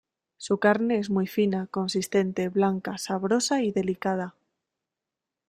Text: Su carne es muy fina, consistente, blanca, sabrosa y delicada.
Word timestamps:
Su 0.37 0.57
carne 0.57 0.97
es 0.97 1.11
muy 1.11 1.27
fina, 1.27 1.67
consistente, 1.67 2.49
blanca, 2.49 2.97
sabrosa 2.97 3.61
y 3.61 3.71
delicada. 3.71 4.33